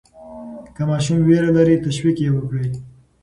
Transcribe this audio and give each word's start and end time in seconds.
که 0.75 0.81
ماشوم 0.89 1.19
ویره 1.25 1.49
لري، 1.57 1.75
تشویق 1.85 2.17
یې 2.25 2.29
وکړئ. 2.33 2.67